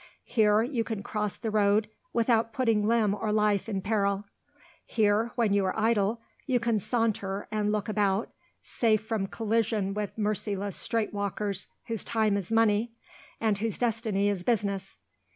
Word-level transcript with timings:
Here, 0.25 0.63
you 0.63 0.83
can 0.83 1.03
cross 1.03 1.37
the 1.37 1.51
road, 1.51 1.87
without 2.11 2.53
putting 2.53 2.87
limb 2.87 3.13
or 3.13 3.31
life 3.31 3.69
in 3.69 3.81
peril. 3.83 4.25
Here, 4.83 5.31
when 5.35 5.53
you 5.53 5.63
are 5.65 5.77
idle, 5.79 6.21
you 6.47 6.59
can 6.59 6.79
saunter 6.79 7.47
and 7.51 7.71
look 7.71 7.87
about, 7.87 8.31
safe 8.63 9.05
from 9.05 9.27
collision 9.27 9.93
with 9.93 10.17
merciless 10.17 10.75
straight 10.75 11.13
walkers 11.13 11.67
whose 11.85 12.03
time 12.03 12.35
is 12.35 12.51
money, 12.51 12.93
and 13.39 13.59
whose 13.59 13.77
destiny 13.77 14.27
is 14.27 14.43
business. 14.43 14.97